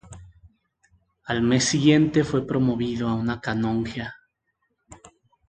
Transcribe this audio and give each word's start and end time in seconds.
Al 1.25 1.43
mes 1.43 1.63
siguiente 1.63 2.23
fue 2.23 2.47
promovido 2.47 3.07
a 3.07 3.13
una 3.13 3.39
canonjía. 3.39 4.15